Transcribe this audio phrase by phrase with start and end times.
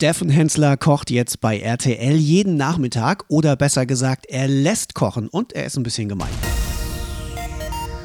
[0.00, 5.54] Steffen Hensler kocht jetzt bei RTL jeden Nachmittag oder besser gesagt, er lässt kochen und
[5.54, 6.28] er ist ein bisschen gemein.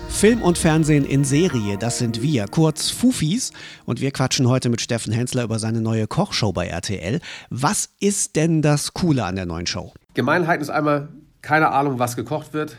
[0.09, 3.53] Film und Fernsehen in Serie, das sind wir, kurz Fufis.
[3.85, 7.21] Und wir quatschen heute mit Steffen Hensler über seine neue Kochshow bei RTL.
[7.51, 9.93] Was ist denn das Coole an der neuen Show?
[10.15, 11.09] Gemeinheiten ist einmal
[11.43, 12.75] keine Ahnung, was gekocht wird,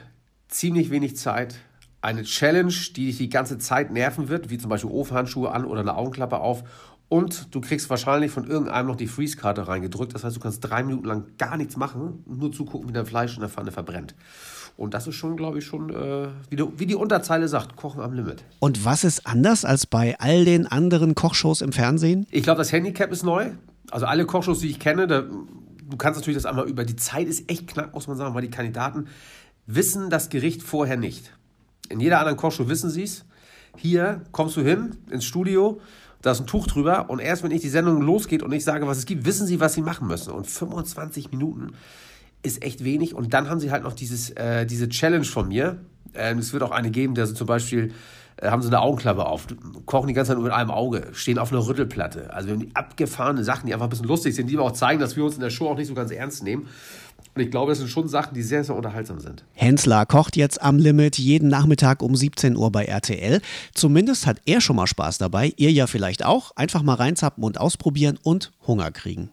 [0.48, 1.54] ziemlich wenig Zeit,
[2.04, 5.82] eine Challenge, die dich die ganze Zeit nerven wird, wie zum Beispiel Ofenhandschuhe an oder
[5.82, 6.64] eine Augenklappe auf.
[7.14, 10.16] Und du kriegst wahrscheinlich von irgendeinem noch die Freeze-Karte reingedrückt.
[10.16, 13.34] Das heißt, du kannst drei Minuten lang gar nichts machen, nur zugucken, wie dein Fleisch
[13.36, 14.16] in der Pfanne verbrennt.
[14.76, 18.00] Und das ist schon, glaube ich, schon, äh, wie, du, wie die Unterzeile sagt, Kochen
[18.00, 18.42] am Limit.
[18.58, 22.26] Und was ist anders als bei all den anderen Kochshows im Fernsehen?
[22.32, 23.52] Ich glaube, das Handicap ist neu.
[23.92, 27.28] Also alle Kochshows, die ich kenne, da, du kannst natürlich das einmal über die Zeit
[27.28, 29.06] ist echt knapp, muss man sagen, weil die Kandidaten
[29.68, 31.32] wissen das Gericht vorher nicht.
[31.90, 33.24] In jeder anderen Kochshow wissen sie es.
[33.76, 35.80] Hier kommst du hin ins Studio,
[36.24, 38.86] da ist ein Tuch drüber und erst wenn ich die Sendung losgeht und ich sage,
[38.86, 40.32] was es gibt, wissen sie, was sie machen müssen.
[40.32, 41.72] Und 25 Minuten
[42.42, 43.14] ist echt wenig.
[43.14, 45.84] Und dann haben sie halt noch dieses, äh, diese Challenge von mir.
[46.14, 47.92] Ähm, es wird auch eine geben, der so zum Beispiel
[48.38, 49.46] äh, haben sie eine Augenklappe auf,
[49.84, 52.32] kochen die ganze Zeit nur mit einem Auge, stehen auf einer Rüttelplatte.
[52.32, 54.72] Also wir haben die abgefahrene Sachen, die einfach ein bisschen lustig sind, die wir auch
[54.72, 56.68] zeigen, dass wir uns in der Show auch nicht so ganz ernst nehmen.
[57.34, 59.44] Und ich glaube, das sind schon Sachen, die sehr, sehr unterhaltsam sind.
[59.54, 63.40] Hensler kocht jetzt am Limit jeden Nachmittag um 17 Uhr bei RTL.
[63.74, 65.52] Zumindest hat er schon mal Spaß dabei.
[65.56, 66.52] Ihr ja vielleicht auch.
[66.56, 69.30] Einfach mal reinzappen und ausprobieren und Hunger kriegen.